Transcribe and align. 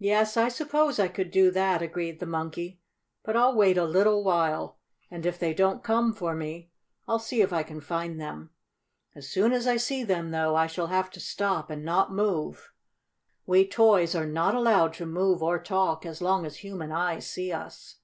"Yes, 0.00 0.36
I 0.36 0.48
suppose 0.48 0.98
I 0.98 1.06
could 1.06 1.30
do 1.30 1.48
that," 1.52 1.80
agreed 1.80 2.18
the 2.18 2.26
Monkey. 2.26 2.80
"But 3.22 3.36
I'll 3.36 3.54
wait 3.54 3.78
a 3.78 3.84
little 3.84 4.24
while, 4.24 4.80
and, 5.12 5.24
if 5.24 5.38
they 5.38 5.54
don't 5.54 5.84
come 5.84 6.12
for 6.12 6.34
me, 6.34 6.72
I'll 7.06 7.20
see 7.20 7.40
if 7.40 7.52
I 7.52 7.62
can 7.62 7.80
find 7.80 8.20
them. 8.20 8.50
As 9.14 9.28
soon 9.28 9.52
as 9.52 9.68
I 9.68 9.76
see 9.76 10.02
them, 10.02 10.32
though, 10.32 10.56
I 10.56 10.66
shall 10.66 10.88
have 10.88 11.08
to 11.12 11.20
stop, 11.20 11.70
and 11.70 11.84
not 11.84 12.12
move. 12.12 12.72
We 13.46 13.64
toys 13.64 14.16
are 14.16 14.26
not 14.26 14.56
allowed 14.56 14.92
to 14.94 15.06
move 15.06 15.40
or 15.40 15.62
talk 15.62 16.04
as 16.04 16.20
long 16.20 16.44
as 16.44 16.56
human 16.56 16.90
eyes 16.90 17.24
see 17.30 17.52
us." 17.52 17.98